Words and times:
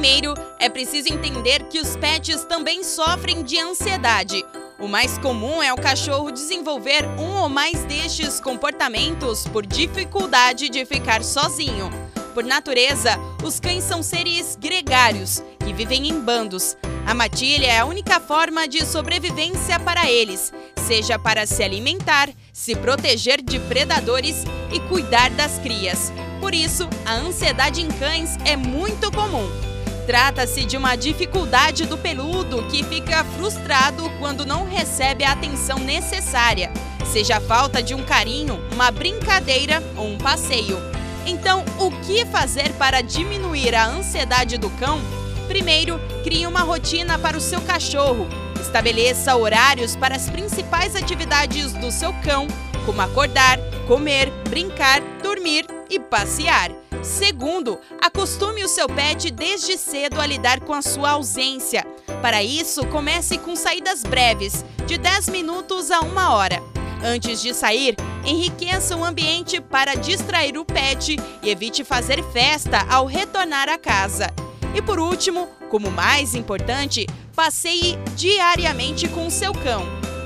Primeiro, 0.00 0.32
é 0.58 0.66
preciso 0.70 1.12
entender 1.12 1.64
que 1.64 1.78
os 1.78 1.94
pets 1.94 2.42
também 2.44 2.82
sofrem 2.82 3.42
de 3.42 3.60
ansiedade. 3.60 4.42
O 4.78 4.88
mais 4.88 5.18
comum 5.18 5.62
é 5.62 5.74
o 5.74 5.76
cachorro 5.76 6.30
desenvolver 6.30 7.04
um 7.18 7.36
ou 7.36 7.50
mais 7.50 7.84
destes 7.84 8.40
comportamentos 8.40 9.46
por 9.48 9.66
dificuldade 9.66 10.70
de 10.70 10.86
ficar 10.86 11.22
sozinho. 11.22 11.90
Por 12.32 12.44
natureza, 12.44 13.18
os 13.44 13.60
cães 13.60 13.84
são 13.84 14.02
seres 14.02 14.56
gregários, 14.58 15.44
que 15.62 15.74
vivem 15.74 16.08
em 16.08 16.18
bandos. 16.18 16.78
A 17.06 17.12
matilha 17.12 17.66
é 17.66 17.78
a 17.78 17.84
única 17.84 18.18
forma 18.18 18.66
de 18.66 18.86
sobrevivência 18.86 19.78
para 19.78 20.10
eles, 20.10 20.50
seja 20.86 21.18
para 21.18 21.44
se 21.44 21.62
alimentar, 21.62 22.30
se 22.54 22.74
proteger 22.74 23.42
de 23.42 23.58
predadores 23.58 24.44
e 24.72 24.80
cuidar 24.88 25.28
das 25.32 25.58
crias. 25.58 26.10
Por 26.40 26.54
isso, 26.54 26.88
a 27.04 27.16
ansiedade 27.16 27.82
em 27.82 27.88
cães 27.88 28.38
é 28.46 28.56
muito 28.56 29.12
comum. 29.12 29.69
Trata-se 30.06 30.64
de 30.64 30.76
uma 30.76 30.96
dificuldade 30.96 31.86
do 31.86 31.96
peludo 31.96 32.64
que 32.64 32.82
fica 32.82 33.24
frustrado 33.24 34.10
quando 34.18 34.44
não 34.44 34.64
recebe 34.64 35.24
a 35.24 35.32
atenção 35.32 35.78
necessária, 35.78 36.72
seja 37.12 37.36
a 37.36 37.40
falta 37.40 37.82
de 37.82 37.94
um 37.94 38.02
carinho, 38.02 38.60
uma 38.72 38.90
brincadeira 38.90 39.82
ou 39.96 40.06
um 40.06 40.18
passeio. 40.18 40.78
Então, 41.26 41.64
o 41.78 41.90
que 42.02 42.24
fazer 42.26 42.72
para 42.72 43.02
diminuir 43.02 43.74
a 43.74 43.86
ansiedade 43.86 44.58
do 44.58 44.70
cão? 44.70 45.00
Primeiro, 45.46 46.00
crie 46.24 46.46
uma 46.46 46.60
rotina 46.60 47.18
para 47.18 47.36
o 47.36 47.40
seu 47.40 47.60
cachorro. 47.60 48.26
Estabeleça 48.60 49.36
horários 49.36 49.96
para 49.96 50.16
as 50.16 50.30
principais 50.30 50.96
atividades 50.96 51.72
do 51.72 51.90
seu 51.90 52.12
cão, 52.24 52.46
como 52.86 53.00
acordar, 53.00 53.58
comer, 53.86 54.30
brincar, 54.48 55.00
dormir 55.22 55.79
e 55.90 55.98
passear. 55.98 56.70
Segundo, 57.02 57.78
acostume 58.00 58.62
o 58.62 58.68
seu 58.68 58.88
pet 58.88 59.30
desde 59.30 59.76
cedo 59.76 60.20
a 60.20 60.26
lidar 60.26 60.60
com 60.60 60.72
a 60.72 60.82
sua 60.82 61.10
ausência. 61.10 61.86
Para 62.22 62.42
isso, 62.42 62.86
comece 62.86 63.38
com 63.38 63.56
saídas 63.56 64.02
breves, 64.02 64.64
de 64.86 64.98
10 64.98 65.28
minutos 65.30 65.90
a 65.90 66.00
uma 66.00 66.34
hora. 66.34 66.62
Antes 67.02 67.40
de 67.40 67.54
sair, 67.54 67.96
enriqueça 68.24 68.94
o 68.94 69.04
ambiente 69.04 69.60
para 69.60 69.94
distrair 69.94 70.58
o 70.58 70.64
pet 70.64 71.16
e 71.42 71.50
evite 71.50 71.82
fazer 71.82 72.22
festa 72.24 72.84
ao 72.90 73.06
retornar 73.06 73.68
à 73.68 73.78
casa. 73.78 74.28
E 74.74 74.82
por 74.82 75.00
último, 75.00 75.48
como 75.70 75.90
mais 75.90 76.34
importante, 76.34 77.06
passeie 77.34 77.96
diariamente 78.14 79.08
com 79.08 79.26
o 79.26 79.30
seu 79.30 79.52
cão. 79.52 79.82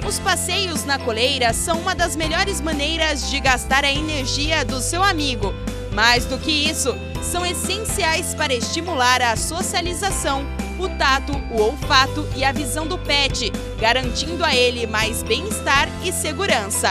Os 0.06 0.18
passeios 0.18 0.84
na 0.84 0.98
coleira 0.98 1.54
são 1.54 1.78
uma 1.78 1.94
das 1.94 2.14
melhores 2.14 2.60
maneiras 2.60 3.30
de 3.30 3.40
gastar 3.40 3.84
a 3.84 3.92
energia 3.92 4.64
do 4.64 4.80
seu 4.80 5.02
amigo. 5.02 5.54
Mais 5.94 6.24
do 6.24 6.36
que 6.38 6.50
isso, 6.50 6.96
são 7.22 7.46
essenciais 7.46 8.34
para 8.34 8.52
estimular 8.52 9.22
a 9.22 9.36
socialização, 9.36 10.44
o 10.78 10.88
tato, 10.98 11.32
o 11.52 11.62
olfato 11.62 12.28
e 12.34 12.44
a 12.44 12.50
visão 12.50 12.86
do 12.86 12.98
pet, 12.98 13.52
garantindo 13.80 14.44
a 14.44 14.54
ele 14.54 14.88
mais 14.88 15.22
bem-estar 15.22 15.88
e 16.04 16.12
segurança. 16.12 16.90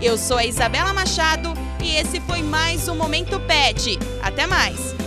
Eu 0.00 0.16
sou 0.16 0.38
a 0.38 0.46
Isabela 0.46 0.92
Machado 0.92 1.52
e 1.82 1.96
esse 1.96 2.20
foi 2.20 2.42
mais 2.42 2.88
um 2.88 2.94
Momento 2.94 3.40
Pet. 3.40 3.98
Até 4.22 4.46
mais! 4.46 5.03